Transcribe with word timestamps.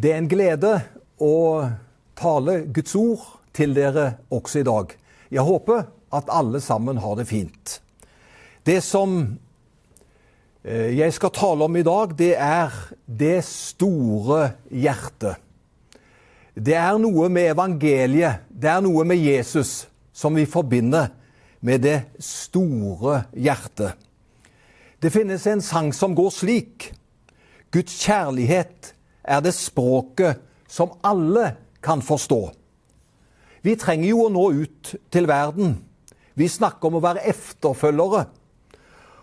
Det 0.00 0.14
er 0.14 0.20
en 0.22 0.30
glede 0.30 0.70
å 1.20 1.34
tale 2.16 2.54
Guds 2.72 2.94
ord 2.96 3.24
til 3.52 3.74
dere 3.76 4.14
også 4.32 4.62
i 4.62 4.64
dag. 4.64 4.92
Jeg 5.28 5.44
håper 5.44 5.82
at 6.16 6.30
alle 6.32 6.60
sammen 6.64 7.00
har 7.02 7.18
det 7.18 7.26
fint. 7.28 7.74
Det 8.64 8.78
som 8.80 9.18
eh, 10.64 10.96
jeg 10.96 11.12
skal 11.12 11.34
tale 11.36 11.66
om 11.66 11.76
i 11.76 11.84
dag, 11.84 12.14
det 12.16 12.32
er 12.32 12.72
det 13.04 13.42
store 13.44 14.54
hjertet. 14.72 15.36
Det 16.56 16.78
er 16.80 16.96
noe 17.02 17.28
med 17.28 17.50
evangeliet, 17.50 18.46
det 18.48 18.70
er 18.72 18.80
noe 18.84 19.04
med 19.04 19.20
Jesus, 19.20 19.84
som 20.16 20.38
vi 20.38 20.46
forbinder 20.48 21.10
med 21.60 21.84
det 21.84 21.98
store 22.24 23.26
hjertet. 23.36 24.00
Det 25.00 25.12
finnes 25.12 25.44
en 25.48 25.60
sang 25.64 25.92
som 25.96 26.16
går 26.16 26.32
slik. 26.32 26.88
Guds 27.68 28.00
kjærlighet 28.00 28.94
er 29.30 29.42
det 29.44 29.54
språket 29.54 30.40
som 30.70 30.96
alle 31.06 31.54
kan 31.82 32.02
forstå. 32.02 32.40
Vi 33.62 33.76
trenger 33.78 34.08
jo 34.08 34.24
å 34.26 34.32
nå 34.32 34.44
ut 34.64 34.94
til 35.12 35.28
verden. 35.28 35.76
Vi 36.34 36.48
snakker 36.48 36.88
om 36.88 36.98
å 36.98 37.04
være 37.04 37.26
efterfølgere. 37.28 38.24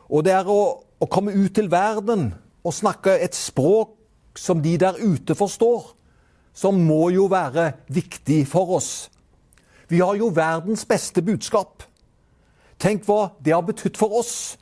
Og 0.08 0.24
det 0.24 0.36
er 0.38 0.48
å, 0.48 0.62
å 1.00 1.10
komme 1.12 1.34
ut 1.36 1.56
til 1.58 1.72
verden 1.72 2.30
og 2.64 2.76
snakke 2.76 3.18
et 3.20 3.36
språk 3.36 3.96
som 4.38 4.62
de 4.62 4.76
der 4.78 5.00
ute 5.02 5.36
forstår, 5.36 5.92
som 6.54 6.78
må 6.86 7.10
jo 7.14 7.26
være 7.32 7.72
viktig 7.94 8.44
for 8.50 8.78
oss. 8.78 9.10
Vi 9.90 10.00
har 10.04 10.18
jo 10.20 10.30
verdens 10.36 10.86
beste 10.86 11.24
budskap. 11.26 11.84
Tenk 12.78 13.08
hva 13.08 13.32
det 13.42 13.56
har 13.56 13.66
betydd 13.66 13.98
for 13.98 14.20
oss. 14.20 14.58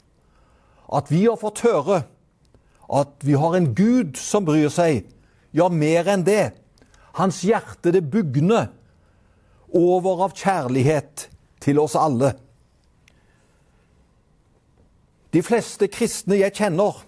At 0.86 1.10
vi 1.12 1.26
har 1.26 1.40
fått 1.42 1.66
høre 1.66 2.04
at 2.94 3.14
vi 3.26 3.34
har 3.34 3.56
en 3.56 3.74
Gud 3.76 4.18
som 4.20 4.46
bryr 4.46 4.70
seg. 4.70 5.06
Ja, 5.56 5.70
mer 5.72 6.10
enn 6.12 6.26
det. 6.28 6.52
Hans 7.16 7.40
hjerte, 7.48 7.94
det 7.96 8.04
bugner 8.12 8.74
over 9.76 10.26
av 10.28 10.36
kjærlighet 10.36 11.30
til 11.64 11.80
oss 11.80 11.96
alle. 12.00 12.34
De 15.32 15.42
fleste 15.44 15.88
kristne 15.92 16.40
jeg 16.40 16.56
kjenner, 16.56 17.02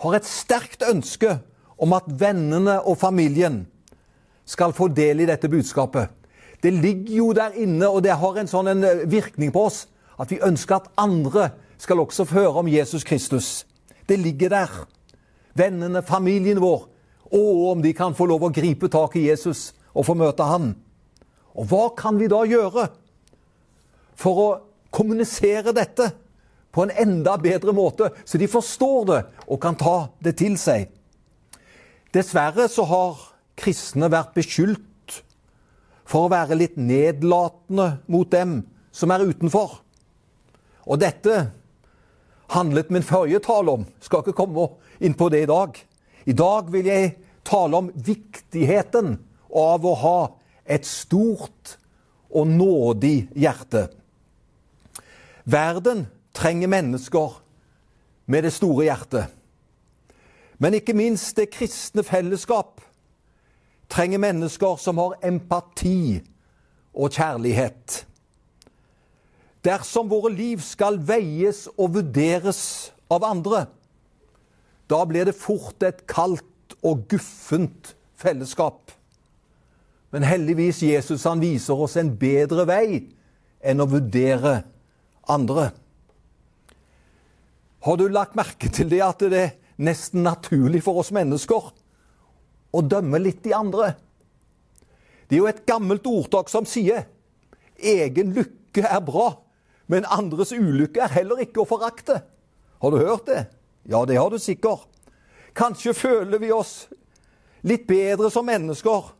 har 0.00 0.16
et 0.16 0.28
sterkt 0.28 0.84
ønske 0.88 1.36
om 1.80 1.92
at 1.96 2.08
vennene 2.20 2.78
og 2.88 2.96
familien 3.00 3.62
skal 4.48 4.72
få 4.76 4.88
del 4.92 5.22
i 5.22 5.28
dette 5.28 5.48
budskapet. 5.52 6.08
Det 6.60 6.72
ligger 6.72 7.14
jo 7.14 7.30
der 7.36 7.56
inne, 7.56 7.88
og 7.88 8.02
det 8.04 8.16
har 8.20 8.36
en 8.36 8.48
sånn 8.48 8.68
en 8.68 8.84
eh, 8.84 9.04
virkning 9.08 9.52
på 9.52 9.64
oss 9.68 9.86
at 10.20 10.32
vi 10.32 10.40
ønsker 10.44 10.76
at 10.76 10.90
andre 11.00 11.50
skal 11.80 12.02
også 12.02 12.26
høre 12.34 12.60
om 12.60 12.68
Jesus 12.68 13.04
Kristus. 13.04 13.64
Det 14.08 14.18
ligger 14.20 14.52
der. 14.52 14.72
Vennene, 15.56 16.02
familien 16.04 16.60
vår. 16.60 16.89
Og 17.30 17.70
om 17.72 17.82
de 17.82 17.92
kan 17.94 18.16
få 18.16 18.26
lov 18.30 18.48
å 18.48 18.54
gripe 18.54 18.90
tak 18.90 19.16
i 19.18 19.28
Jesus 19.28 19.70
og 19.94 20.06
få 20.08 20.16
møte 20.18 20.46
Han. 20.46 20.72
Og 21.58 21.66
hva 21.70 21.84
kan 21.98 22.18
vi 22.18 22.30
da 22.30 22.42
gjøre 22.46 22.88
for 24.18 24.42
å 24.42 24.48
kommunisere 24.94 25.74
dette 25.74 26.10
på 26.70 26.84
en 26.84 26.94
enda 26.94 27.36
bedre 27.40 27.74
måte, 27.74 28.10
så 28.24 28.38
de 28.38 28.50
forstår 28.50 29.00
det 29.10 29.20
og 29.46 29.60
kan 29.62 29.78
ta 29.78 30.10
det 30.22 30.36
til 30.38 30.58
seg? 30.60 30.88
Dessverre 32.14 32.66
så 32.70 32.86
har 32.90 33.20
kristne 33.60 34.10
vært 34.10 34.34
beskyldt 34.34 35.20
for 36.10 36.26
å 36.26 36.32
være 36.32 36.58
litt 36.58 36.78
nedlatende 36.78 38.00
mot 38.10 38.30
dem 38.30 38.60
som 38.94 39.12
er 39.14 39.26
utenfor. 39.30 39.78
Og 40.90 40.98
dette 40.98 41.44
handlet 42.50 42.90
min 42.90 43.06
forrige 43.06 43.42
tale 43.44 43.76
om. 43.78 43.86
Skal 44.02 44.24
ikke 44.24 44.38
komme 44.42 44.66
inn 44.98 45.14
på 45.14 45.28
det 45.30 45.44
i 45.44 45.50
dag. 45.50 45.76
I 46.24 46.32
dag 46.36 46.72
vil 46.72 46.88
jeg 46.90 47.14
tale 47.46 47.76
om 47.76 47.90
viktigheten 47.94 49.16
av 49.56 49.86
å 49.86 49.94
ha 50.02 50.18
et 50.70 50.86
stort 50.86 51.76
og 52.30 52.46
nådig 52.46 53.30
hjerte. 53.34 53.88
Verden 55.44 56.06
trenger 56.36 56.70
mennesker 56.70 57.40
med 58.30 58.46
det 58.46 58.52
store 58.54 58.86
hjertet. 58.86 59.32
Men 60.60 60.76
ikke 60.76 60.94
minst 60.94 61.38
det 61.40 61.48
kristne 61.54 62.04
fellesskap 62.06 62.82
trenger 63.90 64.20
mennesker 64.22 64.76
som 64.78 65.00
har 65.00 65.16
empati 65.26 66.20
og 66.94 67.16
kjærlighet. 67.16 68.04
Dersom 69.64 70.08
våre 70.08 70.30
liv 70.32 70.62
skal 70.64 71.00
veies 71.04 71.66
og 71.76 71.96
vurderes 71.96 72.62
av 73.10 73.24
andre, 73.26 73.66
da 74.90 75.04
blir 75.06 75.28
det 75.28 75.38
fort 75.38 75.82
et 75.86 76.02
kaldt 76.10 76.74
og 76.86 77.06
guffent 77.10 77.94
fellesskap. 78.18 78.90
Men 80.10 80.26
heldigvis 80.26 80.82
Jesus 80.82 81.24
han 81.28 81.42
viser 81.42 81.78
oss 81.78 81.96
en 82.00 82.10
bedre 82.18 82.66
vei 82.68 83.04
enn 83.62 83.82
å 83.82 83.88
vurdere 83.90 84.62
andre. 85.30 85.70
Har 87.86 87.96
du 87.96 88.08
lagt 88.10 88.36
merke 88.36 88.68
til 88.72 88.90
det 88.90 89.00
at 89.04 89.22
det 89.22 89.40
er 89.40 89.54
nesten 89.80 90.24
naturlig 90.26 90.82
for 90.84 91.00
oss 91.00 91.12
mennesker 91.14 91.70
å 92.70 92.82
dømme 92.82 93.22
litt 93.22 93.44
de 93.46 93.54
andre? 93.56 93.94
Det 95.28 95.38
er 95.38 95.44
jo 95.44 95.48
et 95.52 95.62
gammelt 95.68 96.06
ordtak 96.10 96.50
som 96.50 96.66
sier 96.66 97.06
'egen 97.78 98.34
lykke 98.34 98.82
er 98.82 99.00
bra', 99.00 99.38
men 99.86 100.04
andres 100.04 100.52
ulykke 100.52 101.00
er 101.00 101.14
heller 101.14 101.38
ikke 101.40 101.62
å 101.62 101.70
forakte. 101.70 102.20
Har 102.82 102.90
du 102.90 102.98
hørt 102.98 103.26
det? 103.26 103.46
Ja, 103.82 104.04
det 104.04 104.16
har 104.16 104.30
du 104.30 104.38
sikkert. 104.38 104.86
Kanskje 105.56 105.94
føler 105.94 106.38
vi 106.38 106.52
oss 106.52 106.88
litt 107.66 107.86
bedre 107.88 108.30
som 108.30 108.46
mennesker 108.46 109.10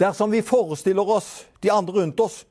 dersom 0.00 0.32
vi 0.34 0.42
forestiller 0.42 1.08
oss 1.16 1.44
de 1.62 1.70
andre 1.72 2.00
rundt 2.02 2.20
oss 2.20 2.42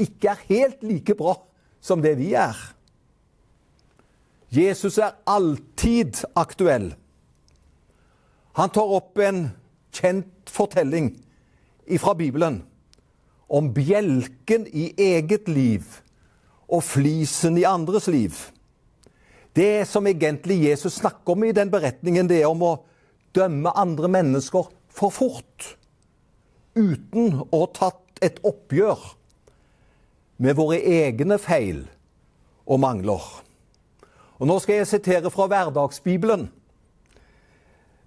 ikke 0.00 0.34
er 0.34 0.44
helt 0.48 0.82
like 0.84 1.14
bra 1.16 1.36
som 1.84 2.02
det 2.02 2.16
vi 2.18 2.32
er. 2.38 2.56
Jesus 4.54 4.98
er 4.98 5.16
alltid 5.26 6.20
aktuell. 6.38 6.92
Han 8.54 8.70
tar 8.70 8.92
opp 8.98 9.18
en 9.18 9.48
kjent 9.94 10.50
fortelling 10.50 11.10
fra 11.98 12.14
Bibelen 12.14 12.60
om 13.50 13.72
bjelken 13.74 14.66
i 14.70 14.92
eget 14.98 15.48
liv 15.50 15.88
og 16.70 16.84
flisen 16.86 17.58
i 17.58 17.66
andres 17.66 18.06
liv. 18.06 18.34
Det 19.54 19.86
som 19.86 20.06
egentlig 20.06 20.64
Jesus 20.64 20.98
snakker 20.98 21.32
om 21.36 21.44
i 21.44 21.54
den 21.54 21.70
beretningen, 21.70 22.28
det 22.28 22.40
er 22.42 22.50
om 22.50 22.62
å 22.66 22.74
dømme 23.34 23.70
andre 23.78 24.10
mennesker 24.10 24.70
for 24.94 25.14
fort 25.14 25.74
uten 26.74 27.38
å 27.50 27.60
ha 27.62 27.70
tatt 27.74 28.22
et 28.24 28.40
oppgjør 28.46 28.98
med 30.42 30.58
våre 30.58 30.80
egne 30.80 31.38
feil 31.38 31.84
og 32.66 32.80
mangler. 32.82 33.22
Og 34.40 34.48
Nå 34.50 34.58
skal 34.62 34.80
jeg 34.80 34.90
sitere 34.90 35.30
fra 35.30 35.46
Hverdagsbibelen. 35.50 36.48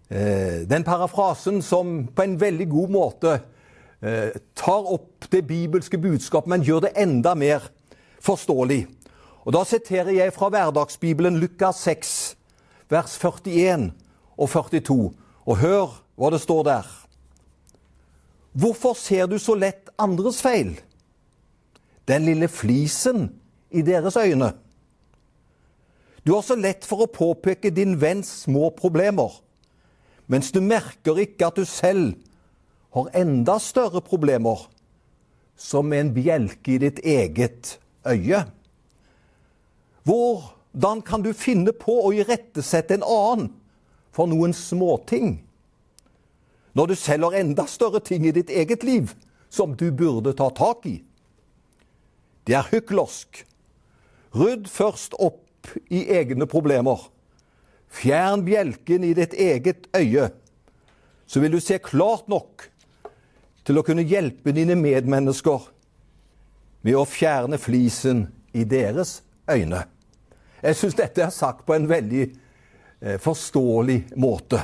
Eh, 0.09 0.67
den 0.67 0.83
parafrasen 0.87 1.61
som 1.63 2.01
på 2.15 2.23
en 2.23 2.35
veldig 2.39 2.67
god 2.71 2.91
måte 2.91 3.33
eh, 4.01 4.35
tar 4.55 4.91
opp 4.93 5.27
det 5.31 5.45
bibelske 5.47 5.99
budskapet, 5.99 6.51
men 6.51 6.63
gjør 6.63 6.87
det 6.87 6.93
enda 6.99 7.35
mer 7.35 7.71
forståelig. 8.23 8.85
Og 9.47 9.53
Da 9.55 9.63
siterer 9.63 10.11
jeg 10.11 10.33
fra 10.35 10.49
Hverdagsbibelen 10.51 11.37
Lukas 11.39 11.79
6, 11.87 12.09
vers 12.91 13.13
41 13.15 13.93
og 14.35 14.49
42. 14.51 15.13
Og 15.47 15.59
hør 15.61 15.93
hva 16.19 16.31
det 16.33 16.41
står 16.43 16.65
der. 16.67 16.89
Hvorfor 18.51 18.97
ser 18.99 19.29
du 19.31 19.37
så 19.39 19.55
lett 19.55 19.87
andres 19.95 20.41
feil? 20.43 20.73
Den 22.11 22.25
lille 22.27 22.49
flisen 22.51 23.29
i 23.71 23.85
deres 23.87 24.17
øyne. 24.19 24.51
Du 26.27 26.33
har 26.33 26.43
så 26.43 26.59
lett 26.59 26.83
for 26.83 27.05
å 27.05 27.11
påpeke 27.11 27.71
din 27.71 27.95
venns 28.01 28.27
små 28.43 28.73
problemer, 28.75 29.31
mens 30.27 30.51
du 30.51 30.59
merker 30.59 31.23
ikke 31.23 31.47
at 31.47 31.55
du 31.55 31.63
selv 31.63 32.17
har 32.91 33.13
enda 33.15 33.55
større 33.63 34.03
problemer, 34.03 34.67
som 35.55 35.93
en 35.95 36.11
bjelke 36.11 36.75
i 36.75 36.81
ditt 36.83 36.99
eget 36.99 37.77
øye. 38.03 38.43
Hvordan 40.07 41.01
kan 41.03 41.25
du 41.25 41.33
finne 41.35 41.73
på 41.75 41.99
å 42.05 42.13
irettesette 42.15 42.95
en 42.95 43.03
annen 43.03 43.51
for 44.15 44.29
noen 44.31 44.55
småting? 44.55 45.35
når 46.77 46.91
du 46.91 46.95
selv 46.95 47.23
har 47.25 47.39
enda 47.39 47.65
større 47.65 47.99
ting 48.05 48.27
i 48.27 48.33
ditt 48.35 48.51
eget 48.53 48.83
liv 48.85 49.15
som 49.49 49.73
du 49.73 49.89
burde 49.91 50.35
ta 50.37 50.51
tak 50.53 50.85
i. 50.85 50.99
Det 52.45 52.53
er 52.53 52.69
hyklersk. 52.69 53.41
Rydd 54.37 54.67
først 54.69 55.17
opp 55.17 55.71
i 55.89 56.03
egne 56.13 56.45
problemer. 56.45 57.01
Fjern 57.89 58.43
bjelken 58.45 59.07
i 59.07 59.13
ditt 59.17 59.33
eget 59.33 59.87
øye, 59.95 60.29
så 61.25 61.41
vil 61.41 61.55
du 61.55 61.59
se 61.63 61.79
klart 61.81 62.27
nok 62.29 62.67
til 63.65 63.79
å 63.79 63.83
kunne 63.87 64.05
hjelpe 64.05 64.53
dine 64.55 64.77
medmennesker 64.77 65.65
med 66.85 66.95
å 66.99 67.07
fjerne 67.09 67.57
flisen 67.59 68.27
i 68.53 68.67
deres 68.67 69.21
øyne. 69.49 69.87
Jeg 70.61 70.77
syns 70.77 70.97
dette 70.97 71.21
er 71.21 71.33
sagt 71.33 71.65
på 71.67 71.75
en 71.75 71.85
veldig 71.89 72.23
eh, 72.25 73.17
forståelig 73.21 73.99
måte. 74.17 74.63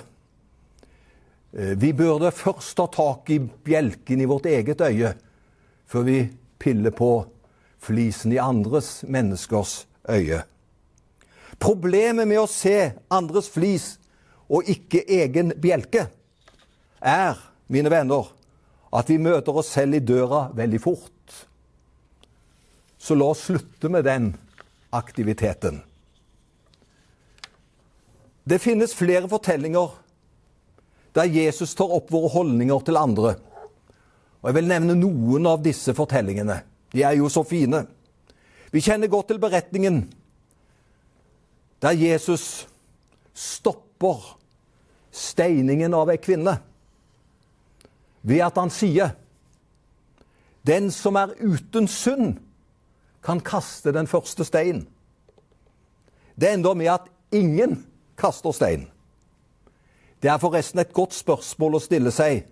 Eh, 1.54 1.75
vi 1.78 1.94
burde 1.94 2.31
først 2.34 2.75
ta 2.78 2.88
tak 2.90 3.30
i 3.30 3.40
bjelken 3.40 4.22
i 4.22 4.30
vårt 4.30 4.50
eget 4.50 4.81
øye 4.81 5.13
før 5.86 6.07
vi 6.07 6.18
piller 6.57 6.95
på 6.95 7.12
flisen 7.84 8.34
i 8.34 8.42
andres 8.42 9.04
menneskers 9.04 9.84
øye. 10.10 10.42
Problemet 11.62 12.28
med 12.28 12.42
å 12.42 12.50
se 12.50 12.94
andres 13.13 13.51
flis 13.54 13.94
og 14.50 14.69
ikke 14.69 15.04
egen 15.22 15.54
bjelke 15.62 16.07
er, 17.04 17.38
mine 17.68 17.92
venner, 17.92 18.31
at 18.94 19.10
vi 19.10 19.19
møter 19.22 19.56
oss 19.60 19.72
selv 19.75 19.98
i 19.98 20.01
døra 20.04 20.48
veldig 20.56 20.81
fort. 20.81 21.38
Så 22.98 23.18
la 23.19 23.30
oss 23.34 23.46
slutte 23.50 23.92
med 23.92 24.07
den 24.07 24.31
aktiviteten. 24.94 25.81
Det 28.44 28.60
finnes 28.60 28.95
flere 28.95 29.30
fortellinger 29.31 29.92
der 31.13 31.30
Jesus 31.30 31.75
tar 31.78 31.92
opp 31.94 32.12
våre 32.12 32.31
holdninger 32.34 32.86
til 32.86 32.98
andre. 32.98 33.36
Og 34.42 34.50
Jeg 34.50 34.57
vil 34.57 34.68
nevne 34.68 34.95
noen 34.98 35.48
av 35.48 35.62
disse 35.63 35.94
fortellingene. 35.95 36.60
De 36.92 37.04
er 37.04 37.16
jo 37.18 37.30
så 37.30 37.45
fine. 37.48 37.86
Vi 38.74 38.81
kjenner 38.81 39.07
godt 39.07 39.31
til 39.31 39.42
beretningen 39.42 40.04
der 41.84 41.98
Jesus 42.00 42.66
stopper 43.36 44.22
steiningen 45.12 45.94
av 45.94 46.10
ei 46.13 46.19
kvinne 46.22 46.56
ved 48.24 48.39
at 48.46 48.57
han 48.57 48.72
sier 48.72 49.18
Den 50.63 50.88
som 50.96 51.18
er 51.19 51.34
uten 51.44 51.89
synd, 51.92 52.38
kan 53.24 53.40
kaste 53.40 53.94
den 53.94 54.08
første 54.08 54.44
steinen. 54.44 54.88
Det 56.36 56.54
ender 56.54 56.74
med 56.74 56.86
at 56.86 57.10
ingen 57.31 57.86
kaster 58.18 58.52
stein. 58.52 58.88
Det 60.22 60.30
er 60.31 60.38
forresten 60.38 60.80
et 60.80 60.94
godt 60.94 61.14
spørsmål 61.14 61.78
å 61.78 61.84
stille 61.84 62.12
seg. 62.12 62.46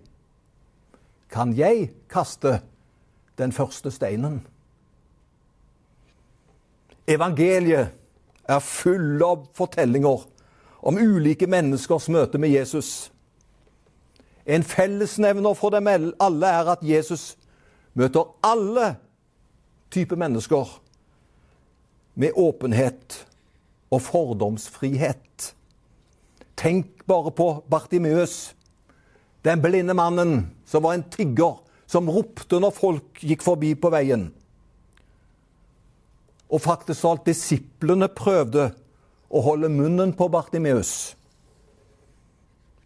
Kan 1.32 1.54
jeg 1.56 1.90
kaste 2.08 2.60
den 3.38 3.52
første 3.52 3.90
steinen? 3.90 4.42
Evangeliet 7.08 7.94
er 8.48 8.60
full 8.60 9.22
av 9.24 9.46
fortellinger 9.56 10.26
om 10.82 10.98
ulike 10.98 11.46
menneskers 11.46 12.08
møte 12.12 12.38
med 12.38 12.52
Jesus. 12.52 13.10
En 14.46 14.62
fellesnevner 14.62 15.54
for 15.54 15.70
dem 15.70 15.88
alle 15.88 16.46
er 16.46 16.70
at 16.74 16.82
Jesus 16.82 17.36
møter 17.94 18.28
alle 18.42 18.96
typer 19.92 20.18
mennesker 20.18 20.78
med 22.14 22.36
åpenhet 22.36 23.22
og 23.92 24.02
fordomsfrihet. 24.02 25.52
Tenk 26.56 27.04
bare 27.08 27.32
på 27.34 27.48
Bartimeus, 27.70 28.54
den 29.44 29.62
blinde 29.62 29.94
mannen 29.94 30.52
som 30.68 30.84
var 30.84 30.96
en 30.96 31.08
tigger, 31.10 31.58
som 31.86 32.08
ropte 32.08 32.60
når 32.62 32.72
folk 32.76 33.20
gikk 33.20 33.42
forbi 33.44 33.74
på 33.76 33.90
veien. 33.92 34.30
Og 36.52 36.62
faktisk 36.62 37.04
alt 37.08 37.26
disiplene 37.28 38.08
prøvde 38.12 38.70
å 39.32 39.42
holde 39.44 39.72
munnen 39.72 40.12
på 40.16 40.28
Bartimeus. 40.32 41.14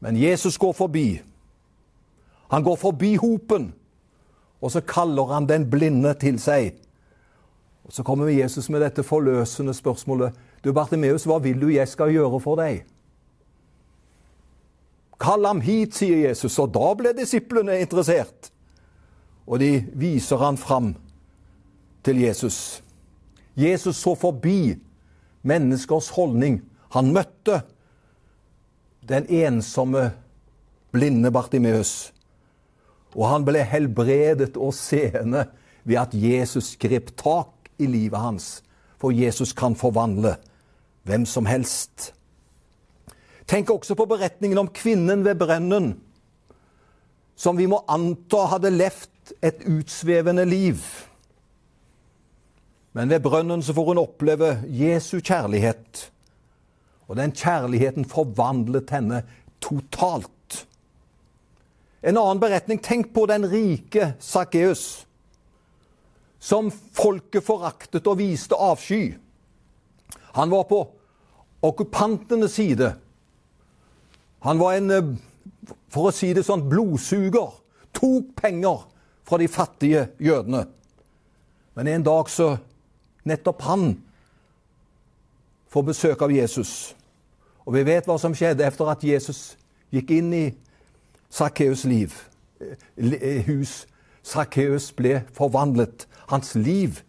Men 0.02 0.19
Jesus 0.19 0.59
går 0.59 0.75
forbi. 0.79 1.06
Han 2.55 2.62
går 2.62 2.76
forbi 2.79 3.17
hopen, 3.19 3.73
og 4.62 4.73
så 4.73 4.82
kaller 4.87 5.32
han 5.35 5.49
den 5.50 5.67
blinde 5.70 6.14
til 6.19 6.38
seg. 6.43 6.76
Og 7.87 7.93
Så 7.93 8.03
kommer 8.03 8.29
Jesus 8.29 8.69
med 8.69 8.83
dette 8.83 9.03
forløsende 9.06 9.75
spørsmålet. 9.75 10.35
Du, 10.65 10.73
Bartimeus, 10.73 11.25
hva 11.25 11.38
vil 11.38 11.61
du 11.61 11.69
jeg 11.71 11.88
skal 11.88 12.11
gjøre 12.11 12.41
for 12.43 12.59
deg? 12.59 12.83
Kall 15.23 15.47
ham 15.47 15.62
hit, 15.65 15.94
sier 15.97 16.27
Jesus, 16.27 16.59
og 16.59 16.75
da 16.75 16.91
ble 16.99 17.15
disiplene 17.17 17.79
interessert. 17.81 18.50
Og 19.47 19.62
de 19.62 19.87
viser 19.94 20.43
han 20.43 20.59
fram 20.59 20.91
til 22.05 22.21
Jesus. 22.21 22.83
Jesus 23.56 24.03
så 24.03 24.17
forbi 24.19 24.75
menneskers 25.47 26.11
holdning. 26.19 26.61
Han 26.93 27.15
møtte 27.15 27.62
den 29.06 29.31
ensomme, 29.31 30.11
blinde 30.93 31.31
Bartimeus. 31.31 32.11
Og 33.15 33.29
han 33.31 33.47
ble 33.47 33.62
helbredet 33.65 34.56
og 34.59 34.75
seende 34.75 35.47
ved 35.87 36.03
at 36.03 36.15
Jesus 36.19 36.75
grep 36.77 37.15
tak 37.17 37.56
i 37.78 37.87
livet 37.87 38.20
hans. 38.20 38.62
For 39.00 39.12
Jesus 39.12 39.52
kan 39.52 39.76
forvandle 39.76 40.37
hvem 41.06 41.26
som 41.26 41.46
helst. 41.46 42.12
Tenk 43.46 43.70
også 43.70 43.94
på 43.94 44.08
beretningen 44.11 44.58
om 44.58 44.69
kvinnen 44.75 45.25
ved 45.25 45.38
brønnen, 45.38 45.93
som 47.37 47.58
vi 47.58 47.69
må 47.70 47.82
anta 47.88 48.46
hadde 48.50 48.73
levd 48.75 49.34
et 49.44 49.62
utsvevende 49.69 50.44
liv. 50.49 50.81
Men 52.96 53.11
ved 53.12 53.20
brønnen 53.20 53.62
så 53.62 53.75
får 53.76 53.93
hun 53.93 54.00
oppleve 54.02 54.56
Jesu 54.67 55.20
kjærlighet. 55.20 56.11
Og 57.06 57.17
den 57.17 57.32
kjærligheten 57.32 58.08
forvandlet 58.08 58.90
henne 58.90 59.23
totalt. 59.61 60.67
En 62.02 62.17
annen 62.17 62.40
beretning. 62.40 62.81
Tenk 62.82 63.12
på 63.14 63.26
den 63.26 63.46
rike 63.50 64.14
Sakkeus 64.19 65.06
som 66.46 66.70
folket 66.70 67.43
foraktet 67.43 68.06
og 68.06 68.20
viste 68.20 68.54
avsky. 68.54 69.16
Han 70.38 70.52
var 70.52 70.69
på 70.70 70.82
okkupantenes 71.66 72.54
side. 72.54 72.93
Han 74.46 74.58
var 74.58 74.76
en, 74.76 74.90
eh, 74.90 75.16
for 75.88 76.08
å 76.10 76.14
si 76.14 76.32
det 76.32 76.44
sånn, 76.46 76.69
blodsuger. 76.69 77.50
Tok 77.93 78.37
penger 78.37 78.84
fra 79.25 79.38
de 79.38 79.48
fattige 79.48 80.08
jødene. 80.20 80.66
Men 81.75 81.87
en 81.87 82.02
dag 82.02 82.28
så 82.31 82.58
Nettopp 83.26 83.62
han 83.62 84.02
får 85.69 85.82
besøk 85.82 86.20
av 86.22 86.31
Jesus. 86.31 86.94
Og 87.66 87.75
vi 87.75 87.82
vet 87.82 88.06
hva 88.06 88.14
som 88.22 88.34
skjedde 88.34 88.62
etter 88.62 88.87
at 88.87 89.02
Jesus 89.02 89.56
gikk 89.90 90.12
inn 90.14 90.28
i 90.32 90.54
Sakkeus' 91.28 91.84
liv, 91.90 92.14
eh, 92.60 92.76
eh, 92.96 93.42
hus. 93.49 93.87
Sakkeus 94.22 94.92
ble 94.92 95.25
forvandlet. 95.34 96.06
Hans 96.31 96.55
liv 96.55 97.02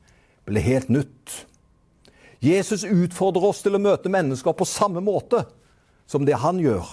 ble 0.48 0.62
helt 0.64 0.90
nytt. 0.94 1.44
Jesus 2.44 2.86
utfordrer 2.86 3.50
oss 3.50 3.64
til 3.66 3.76
å 3.76 3.82
møte 3.82 4.12
mennesker 4.14 4.54
på 4.54 4.68
samme 4.70 5.02
måte 5.04 5.44
som 6.08 6.26
det 6.26 6.38
han 6.40 6.62
gjør. 6.62 6.86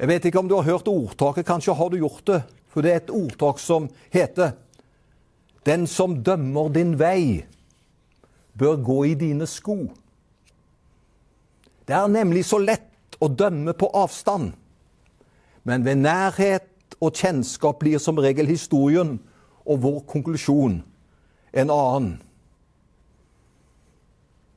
Jeg 0.00 0.08
vet 0.08 0.26
ikke 0.26 0.40
om 0.40 0.48
du 0.48 0.56
har 0.56 0.68
hørt 0.68 0.88
ordtaket, 0.88 1.44
kanskje 1.46 1.76
har 1.76 1.90
du 1.92 1.98
gjort 2.00 2.24
det. 2.30 2.40
For 2.70 2.86
det 2.86 2.92
er 2.92 3.00
et 3.02 3.10
ordtak 3.12 3.58
som 3.58 3.88
heter 4.14 4.54
Den 5.66 5.84
som 5.90 6.22
dømmer 6.24 6.70
din 6.72 6.94
vei, 6.96 7.44
bør 8.56 8.78
gå 8.80 8.98
i 9.10 9.14
dine 9.14 9.44
sko. 9.46 9.90
Det 11.84 11.96
er 11.96 12.08
nemlig 12.08 12.46
så 12.48 12.56
lett 12.62 13.18
å 13.20 13.28
dømme 13.28 13.74
på 13.76 13.90
avstand. 13.92 14.54
Men 15.68 15.84
ved 15.84 16.00
nærhet 16.00 16.96
og 16.96 17.12
kjennskap 17.12 17.82
blir 17.82 18.00
som 18.00 18.16
regel 18.16 18.48
historien 18.48 19.18
og 19.70 19.82
vår 19.84 20.00
konklusjon 20.10 20.80
en 21.52 21.70
annen. 21.70 22.16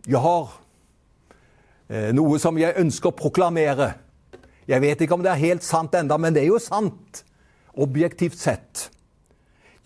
Jeg 0.10 0.20
har 0.20 0.50
eh, 1.88 2.10
noe 2.16 2.40
som 2.42 2.58
jeg 2.60 2.76
ønsker 2.82 3.12
å 3.12 3.18
proklamere. 3.18 3.94
Jeg 4.68 4.84
vet 4.84 5.04
ikke 5.04 5.16
om 5.16 5.24
det 5.24 5.32
er 5.32 5.44
helt 5.44 5.66
sant 5.66 5.96
enda, 5.96 6.18
men 6.20 6.36
det 6.36 6.44
er 6.44 6.52
jo 6.52 6.60
sant, 6.62 7.24
objektivt 7.74 8.40
sett. 8.40 8.90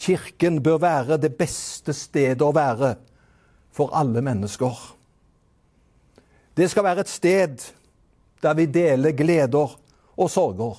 Kirken 0.02 0.60
bør 0.64 0.82
være 0.82 1.20
det 1.22 1.34
beste 1.38 1.94
stedet 1.96 2.44
å 2.46 2.54
være 2.56 2.96
for 3.74 3.94
alle 3.98 4.22
mennesker. 4.26 4.76
Det 6.58 6.70
skal 6.70 6.86
være 6.88 7.06
et 7.06 7.14
sted 7.14 7.62
der 8.42 8.58
vi 8.58 8.66
deler 8.70 9.14
gleder 9.18 9.74
og 10.18 10.30
sorger, 10.34 10.78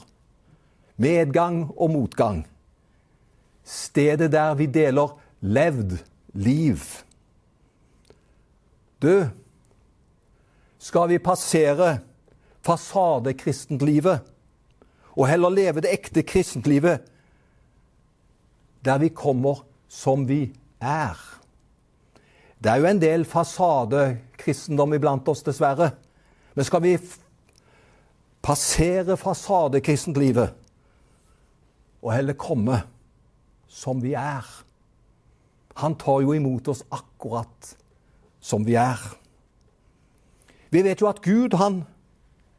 medgang 0.99 1.65
og 1.77 1.91
motgang. 1.95 2.43
Stedet 3.69 4.33
der 4.33 4.55
vi 4.57 4.67
deler 4.67 5.13
levd 5.45 5.99
liv. 6.33 6.81
Du, 9.03 9.29
skal 10.79 11.09
vi 11.13 11.19
passere 11.21 11.99
fasadekristentlivet 12.65 14.25
og 15.19 15.29
heller 15.29 15.53
leve 15.53 15.83
det 15.85 15.93
ekte 15.93 16.25
kristentlivet 16.27 17.05
der 18.85 18.99
vi 19.03 19.13
kommer 19.13 19.67
som 19.89 20.25
vi 20.29 20.47
er? 20.81 21.19
Det 22.59 22.73
er 22.73 22.81
jo 22.81 22.89
en 22.89 23.03
del 23.03 23.25
fasadekristendom 23.29 24.97
iblant 24.97 25.29
oss, 25.29 25.45
dessverre. 25.47 25.93
Men 26.57 26.67
skal 26.67 26.83
vi 26.83 26.97
passere 28.43 29.17
fasadekristentlivet 29.21 30.57
og 32.03 32.15
heller 32.15 32.39
komme 32.39 32.81
som 33.69 34.03
vi 34.03 34.15
er. 34.19 34.45
Han 35.79 35.95
tar 35.95 36.25
jo 36.25 36.35
imot 36.35 36.69
oss 36.69 36.83
akkurat 36.91 37.77
som 38.41 38.65
vi 38.67 38.75
er. 38.75 38.99
Vi 40.71 40.83
vet 40.83 41.01
jo 41.01 41.09
at 41.09 41.23
Gud, 41.23 41.55
han 41.55 41.85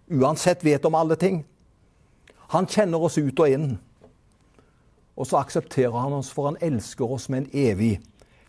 uansett 0.10 0.64
vet 0.66 0.86
om 0.86 0.96
alle 0.96 1.16
ting. 1.20 1.44
Han 2.54 2.68
kjenner 2.68 3.02
oss 3.06 3.18
ut 3.18 3.40
og 3.40 3.50
inn. 3.50 3.74
Og 5.20 5.28
så 5.28 5.42
aksepterer 5.42 5.98
han 6.00 6.16
oss, 6.16 6.32
for 6.32 6.48
han 6.50 6.58
elsker 6.64 7.12
oss 7.12 7.28
med 7.30 7.44
en 7.44 7.52
evig 7.68 8.00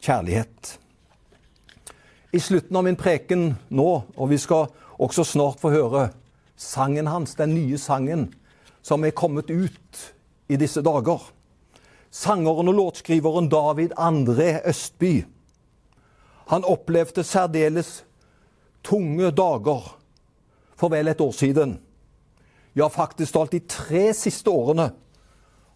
kjærlighet. 0.01 0.79
I 2.33 2.39
slutten 2.39 2.77
av 2.79 2.87
min 2.87 2.97
preken 2.97 3.57
nå, 3.75 3.89
og 4.17 4.31
vi 4.31 4.39
skal 4.39 4.71
også 5.03 5.25
snart 5.27 5.61
få 5.61 5.73
høre 5.75 6.11
sangen 6.61 7.11
hans, 7.11 7.35
den 7.35 7.57
nye 7.57 7.79
sangen 7.81 8.29
som 8.87 9.05
er 9.05 9.17
kommet 9.17 9.51
ut 9.51 10.05
i 10.49 10.57
disse 10.61 10.83
dager. 10.85 11.21
Sangeren 12.11 12.69
og 12.69 12.75
låtskriveren 12.75 13.49
David 13.49 13.93
André 13.95 14.59
Østby. 14.67 15.25
Han 16.51 16.67
opplevde 16.67 17.23
særdeles 17.23 18.01
tunge 18.83 19.31
dager 19.31 19.85
for 20.75 20.91
vel 20.91 21.13
et 21.13 21.21
år 21.23 21.31
siden. 21.37 21.77
Ja, 22.75 22.89
faktisk 22.91 23.37
alt 23.39 23.55
de 23.55 23.61
tre 23.63 24.11
siste 24.15 24.51
årene 24.51 24.91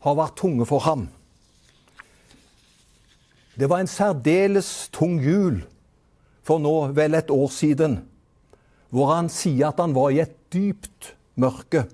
har 0.02 0.18
vært 0.18 0.36
tunge 0.42 0.66
for 0.66 0.82
ham. 0.82 1.06
Det 3.54 3.70
var 3.70 3.84
en 3.84 3.90
særdeles 3.90 4.88
tung 4.90 5.20
jul 5.22 5.62
for 6.42 6.58
nå 6.58 6.90
vel 6.96 7.14
et 7.14 7.30
år 7.30 7.50
siden, 7.54 8.00
hvor 8.90 9.14
han 9.14 9.30
sier 9.30 9.70
at 9.70 9.78
han 9.78 9.94
var 9.94 10.10
i 10.10 10.18
et 10.24 10.34
dypt 10.50 11.14
mørke. 11.38 11.86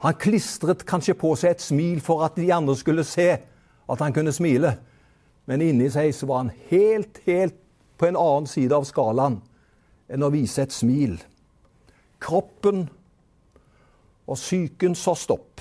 Han 0.00 0.16
klistret 0.16 0.86
kanskje 0.88 1.14
på 1.18 1.34
seg 1.36 1.54
et 1.54 1.64
smil 1.64 2.00
for 2.04 2.24
at 2.24 2.38
de 2.40 2.48
andre 2.54 2.76
skulle 2.76 3.04
se 3.04 3.28
at 3.90 4.00
han 4.00 4.14
kunne 4.16 4.32
smile, 4.32 4.74
men 5.44 5.64
inni 5.64 5.90
seg 5.92 6.14
så 6.16 6.28
var 6.30 6.44
han 6.44 6.54
helt, 6.70 7.20
helt 7.26 7.58
på 8.00 8.08
en 8.08 8.16
annen 8.16 8.48
side 8.48 8.72
av 8.72 8.86
skalaen 8.88 9.40
enn 10.10 10.24
å 10.24 10.32
vise 10.32 10.62
et 10.64 10.72
smil. 10.72 11.18
Kroppen 12.20 12.86
og 14.30 14.38
psyken 14.38 14.96
sa 14.96 15.12
stopp. 15.18 15.60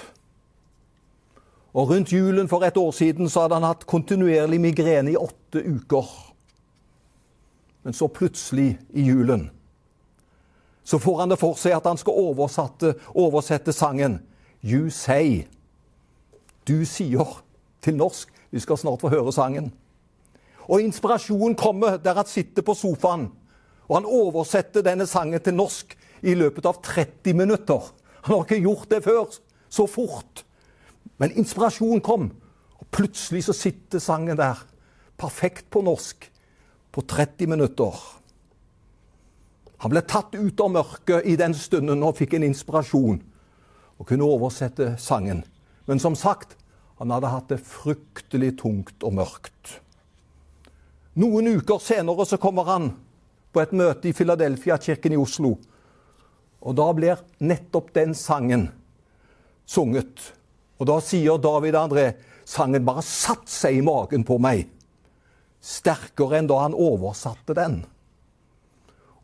Og 1.75 1.91
rundt 1.91 2.13
julen 2.13 2.48
for 2.50 2.63
et 2.65 2.77
år 2.79 2.91
siden 2.96 3.29
så 3.29 3.43
hadde 3.43 3.60
han 3.60 3.67
hatt 3.67 3.86
kontinuerlig 3.89 4.62
migrene 4.62 5.13
i 5.13 5.19
åtte 5.19 5.62
uker. 5.62 6.08
Men 7.84 7.96
så 7.96 8.08
plutselig, 8.12 8.77
i 8.93 9.03
julen, 9.08 9.50
så 10.84 11.00
får 11.00 11.19
han 11.19 11.31
det 11.31 11.39
for 11.39 11.60
seg 11.60 11.75
at 11.75 11.86
han 11.88 12.00
skal 12.00 12.17
oversette, 12.17 12.96
oversette 13.13 13.75
sangen 13.75 14.19
You 14.63 14.89
Say. 14.89 15.47
Du 16.67 16.85
sier 16.85 17.43
til 17.81 17.95
norsk. 17.95 18.29
Vi 18.51 18.59
skal 18.59 18.77
snart 18.77 19.01
få 19.01 19.11
høre 19.13 19.33
sangen. 19.33 19.71
Og 20.69 20.81
inspirasjonen 20.81 21.55
kommer 21.57 21.97
der 21.97 22.17
han 22.19 22.27
sitter 22.27 22.65
på 22.65 22.75
sofaen. 22.77 23.29
Og 23.87 23.95
han 23.97 24.05
oversetter 24.05 24.85
denne 24.85 25.07
sangen 25.09 25.41
til 25.41 25.55
norsk 25.57 25.95
i 26.21 26.35
løpet 26.37 26.67
av 26.69 26.81
30 26.83 27.33
minutter. 27.33 27.87
Han 28.25 28.35
har 28.35 28.45
ikke 28.45 28.61
gjort 28.65 28.89
det 28.91 29.03
før. 29.03 29.31
Så 29.69 29.85
fort. 29.87 30.43
Men 31.17 31.31
inspirasjonen 31.37 32.01
kom, 32.01 32.31
og 32.79 32.87
plutselig 32.91 33.43
så 33.45 33.53
sitter 33.53 34.01
sangen 34.01 34.37
der. 34.37 34.59
Perfekt 35.17 35.69
på 35.69 35.81
norsk. 35.85 36.29
På 36.91 37.01
30 37.01 37.47
minutter. 37.47 37.95
Han 39.79 39.93
ble 39.93 40.01
tatt 40.03 40.35
ut 40.35 40.61
av 40.61 40.71
mørket 40.73 41.25
i 41.25 41.37
den 41.39 41.53
stunden 41.55 42.03
og 42.03 42.17
fikk 42.17 42.35
en 42.35 42.49
inspirasjon. 42.49 43.21
Og 43.99 44.07
kunne 44.07 44.27
oversette 44.27 44.93
sangen. 45.01 45.43
Men 45.85 45.99
som 45.99 46.15
sagt, 46.15 46.55
han 46.99 47.11
hadde 47.11 47.31
hatt 47.31 47.51
det 47.51 47.61
fryktelig 47.63 48.57
tungt 48.59 49.03
og 49.07 49.15
mørkt. 49.19 49.79
Noen 51.19 51.47
uker 51.59 51.81
senere 51.83 52.25
så 52.27 52.39
kommer 52.39 52.67
han 52.67 52.91
på 53.51 53.61
et 53.63 53.75
møte 53.75 54.09
i 54.09 54.15
Philadelphia-kirken 54.15 55.15
i 55.15 55.19
Oslo. 55.19 55.55
Og 56.59 56.75
da 56.75 56.89
blir 56.95 57.21
nettopp 57.39 57.93
den 57.95 58.15
sangen 58.15 58.67
sunget. 59.69 60.33
Og 60.79 60.87
da 60.89 60.99
sier 61.03 61.39
David 61.41 61.77
André 61.79 62.11
sangen 62.47 62.85
bare 62.87 63.03
satt 63.05 63.49
seg 63.51 63.79
i 63.79 63.85
magen 63.85 64.25
på 64.27 64.39
meg. 64.41 64.67
Sterkere 65.59 66.39
enn 66.39 66.49
da 66.49 66.61
han 66.63 66.77
oversatte 66.77 67.55
den. 67.57 67.81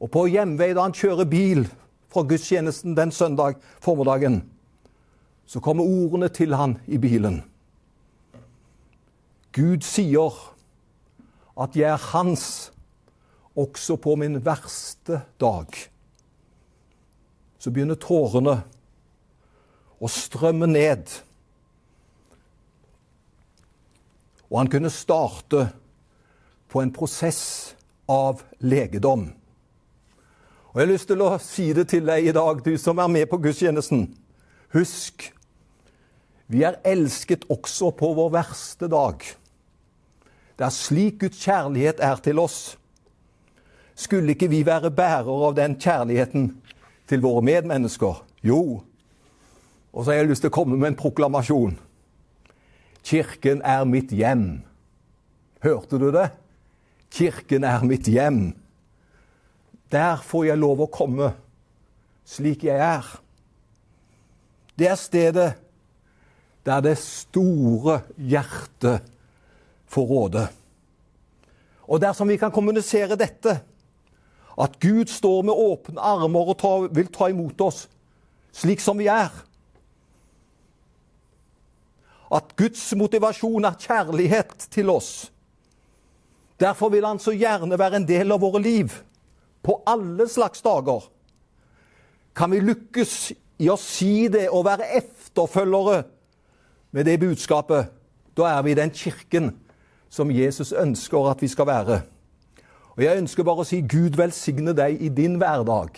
Og 0.04 0.12
på 0.12 0.26
hjemvei 0.32 0.74
da 0.76 0.88
han 0.88 0.96
kjører 0.96 1.28
bil 1.30 1.64
fra 2.12 2.26
gudstjenesten 2.28 2.96
den 2.98 3.12
søndag 3.16 3.60
formiddagen, 3.84 4.44
så 5.46 5.62
kommer 5.62 5.86
ordene 5.86 6.30
til 6.34 6.56
han 6.56 6.78
i 6.88 6.98
bilen. 6.98 7.44
Gud 9.56 9.86
sier 9.88 10.34
at 11.62 11.76
jeg 11.78 11.90
er 11.90 12.08
hans 12.12 12.72
også 13.56 13.96
på 14.02 14.16
min 14.20 14.42
verste 14.46 15.22
dag. 15.40 15.78
Så 17.60 17.72
begynner 17.72 17.96
tårene 17.96 18.58
å 20.04 20.12
strømme 20.12 20.68
ned 20.68 21.14
Og 24.50 24.60
han 24.60 24.70
kunne 24.70 24.90
starte 24.90 25.70
på 26.72 26.82
en 26.82 26.94
prosess 26.94 27.76
av 28.08 28.44
legedom. 28.60 29.26
Og 30.72 30.80
Jeg 30.80 30.88
har 30.88 30.92
lyst 30.92 31.08
til 31.08 31.24
å 31.24 31.38
si 31.40 31.74
det 31.74 31.88
til 31.92 32.06
deg 32.06 32.28
i 32.30 32.36
dag, 32.36 32.62
du 32.64 32.78
som 32.78 33.00
er 33.00 33.12
med 33.12 33.30
på 33.32 33.40
gudstjenesten. 33.44 34.10
Husk, 34.76 35.32
vi 36.48 36.62
er 36.66 36.78
elsket 36.86 37.48
også 37.50 37.92
på 37.98 38.12
vår 38.18 38.34
verste 38.36 38.90
dag. 38.92 39.24
Det 40.56 40.66
er 40.68 40.74
slik 40.74 41.20
Guds 41.24 41.40
kjærlighet 41.42 42.02
er 42.04 42.22
til 42.24 42.40
oss. 42.40 42.76
Skulle 43.96 44.36
ikke 44.36 44.52
vi 44.52 44.62
være 44.68 44.92
bærer 44.92 45.48
av 45.48 45.56
den 45.58 45.78
kjærligheten 45.80 46.52
til 47.10 47.24
våre 47.24 47.42
medmennesker? 47.46 48.22
Jo. 48.46 48.84
Og 49.96 50.04
så 50.04 50.12
har 50.12 50.22
jeg 50.22 50.30
lyst 50.30 50.46
til 50.46 50.52
å 50.52 50.56
komme 50.56 50.78
med 50.78 50.94
en 50.94 51.00
proklamasjon. 51.00 51.78
Kirken 53.06 53.62
er 53.66 53.86
mitt 53.88 54.14
hjem. 54.14 54.64
Hørte 55.64 56.00
du 56.02 56.10
det? 56.14 56.30
Kirken 57.16 57.64
er 57.64 57.84
mitt 57.88 58.08
hjem. 58.12 58.54
Der 59.92 60.22
får 60.22 60.50
jeg 60.50 60.62
lov 60.62 60.84
å 60.84 60.92
komme 60.92 61.34
slik 62.26 62.66
jeg 62.66 62.82
er. 62.82 63.06
Det 64.76 64.90
er 64.92 65.00
stedet 65.00 65.52
der 66.66 66.82
det 66.82 66.98
store 66.98 68.02
hjertet 68.18 69.06
får 69.92 70.06
råde. 70.10 70.46
Og 71.86 72.02
dersom 72.02 72.30
vi 72.32 72.40
kan 72.42 72.54
kommunisere 72.54 73.18
dette, 73.20 73.60
at 74.56 74.80
Gud 74.82 75.12
står 75.12 75.44
med 75.46 75.54
åpne 75.54 76.02
armer 76.02 76.54
og 76.54 76.58
ta, 76.58 76.72
vil 76.90 77.12
ta 77.14 77.30
imot 77.30 77.62
oss 77.62 77.86
slik 78.56 78.80
som 78.80 78.98
vi 78.98 79.10
er, 79.12 79.34
at 82.36 82.54
Guds 82.58 82.88
motivasjon 82.98 83.68
er 83.68 83.80
kjærlighet 83.80 84.68
til 84.74 84.90
oss. 84.90 85.28
Derfor 86.60 86.90
vil 86.94 87.06
han 87.06 87.20
så 87.20 87.36
gjerne 87.36 87.78
være 87.78 88.00
en 88.00 88.08
del 88.08 88.32
av 88.32 88.42
våre 88.42 88.62
liv, 88.64 88.96
på 89.66 89.80
alle 89.90 90.28
slags 90.30 90.62
dager. 90.64 91.04
Kan 92.36 92.54
vi 92.54 92.64
lykkes 92.64 93.16
i 93.62 93.70
å 93.72 93.78
si 93.80 94.28
det 94.32 94.48
og 94.54 94.66
være 94.68 94.88
efterfølgere 95.00 96.04
med 96.96 97.04
det 97.04 97.20
budskapet, 97.20 97.88
da 98.38 98.44
er 98.48 98.62
vi 98.64 98.74
den 98.74 98.90
kirken 98.90 99.50
som 100.10 100.32
Jesus 100.32 100.72
ønsker 100.72 101.28
at 101.28 101.42
vi 101.42 101.48
skal 101.52 101.68
være. 101.68 102.02
Og 102.96 103.04
Jeg 103.04 103.18
ønsker 103.18 103.44
bare 103.44 103.64
å 103.64 103.68
si 103.68 103.82
Gud 103.84 104.16
velsigne 104.16 104.72
deg 104.72 105.02
i 105.04 105.10
din 105.12 105.36
hverdag. 105.36 105.98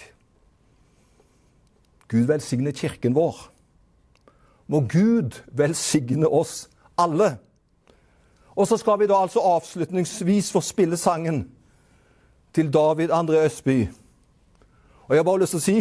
Gud 2.09 2.25
velsigne 2.25 2.73
kirken 2.73 3.13
vår. 3.13 3.37
Må 4.67 4.79
Gud 4.89 5.37
velsigne 5.53 6.27
oss 6.27 6.65
alle. 6.97 7.35
Og 8.55 8.65
så 8.67 8.77
skal 8.81 8.97
vi 8.99 9.07
da 9.07 9.19
altså 9.21 9.39
avslutningsvis 9.39 10.49
få 10.51 10.63
spille 10.65 10.97
sangen 10.97 11.43
til 12.53 12.73
David 12.73 13.13
André 13.13 13.43
Østby. 13.45 13.83
Og 15.05 15.13
jeg 15.13 15.19
har 15.19 15.29
bare 15.29 15.43
lyst 15.45 15.53
til 15.53 15.61
å 15.61 15.67
si 15.67 15.77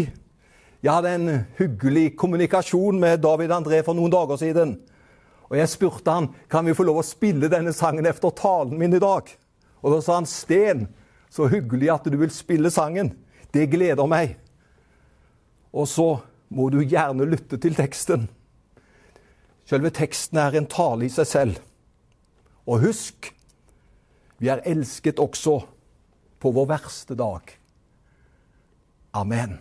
jeg 0.82 0.92
hadde 0.92 1.14
en 1.14 1.46
hyggelig 1.56 2.16
kommunikasjon 2.20 3.00
med 3.00 3.22
David 3.24 3.50
André 3.50 3.80
for 3.80 3.96
noen 3.96 4.12
dager 4.12 4.36
siden. 4.36 4.76
Og 5.50 5.58
jeg 5.60 5.70
spurte 5.70 6.10
han 6.12 6.30
kan 6.50 6.66
vi 6.66 6.74
få 6.74 6.86
lov 6.86 7.00
å 7.00 7.06
spille 7.06 7.50
denne 7.52 7.74
sangen 7.76 8.06
efter 8.08 8.34
talen 8.34 8.78
min 8.78 8.96
i 8.96 9.02
dag. 9.02 9.28
Og 9.82 9.92
da 9.94 10.00
sa 10.02 10.18
han 10.18 10.26
Sten, 10.26 10.86
så 11.30 11.48
hyggelig 11.50 11.92
at 11.92 12.08
du 12.10 12.16
vil 12.18 12.32
spille 12.34 12.72
sangen. 12.72 13.12
Det 13.54 13.68
gleder 13.70 14.08
meg. 14.10 14.36
Og 15.76 15.86
så 15.90 16.08
må 16.48 16.68
du 16.70 16.80
gjerne 16.82 17.28
lytte 17.28 17.58
til 17.62 17.76
teksten. 17.78 18.26
Selve 19.66 19.90
teksten 19.94 20.38
er 20.40 20.56
en 20.56 20.68
tale 20.70 21.06
i 21.06 21.12
seg 21.12 21.28
selv. 21.28 21.62
Og 22.66 22.82
husk, 22.86 23.30
vi 24.38 24.50
er 24.52 24.64
elsket 24.66 25.22
også 25.22 25.60
på 26.42 26.52
vår 26.54 26.68
verste 26.70 27.16
dag. 27.18 27.50
Amen. 29.16 29.58